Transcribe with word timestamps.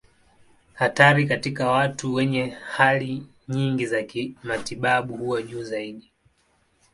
Hatari 0.73 1.27
katika 1.27 1.69
watu 1.71 2.13
wenye 2.13 2.45
hali 2.49 3.27
nyingi 3.47 3.85
za 3.85 4.03
kimatibabu 4.03 5.17
huwa 5.17 5.41
juu 5.41 5.63
zaidi. 5.63 6.11